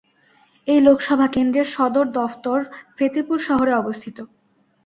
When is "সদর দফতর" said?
1.67-2.59